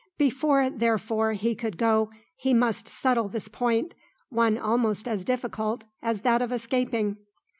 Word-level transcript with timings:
Before 0.17 0.67
therefore 0.71 1.33
he 1.33 1.53
could 1.53 1.77
go 1.77 2.09
he 2.35 2.55
must 2.55 2.87
settle 2.87 3.29
this 3.29 3.47
point, 3.47 3.93
one 4.29 4.57
almost 4.57 5.07
as 5.07 5.23
difficult 5.23 5.85
as 6.01 6.21
that 6.21 6.41
of 6.41 6.51
escaping. 6.51 7.17